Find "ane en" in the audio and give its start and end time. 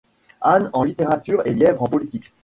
0.41-0.81